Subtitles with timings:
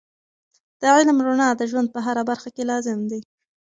[0.79, 3.21] د علم رڼا د ژوند په هره برخه کې لازم دی.